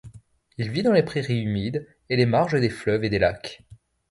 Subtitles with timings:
[0.57, 3.61] Il vit dans les prairies humides et les marges des fleuves et des lacs.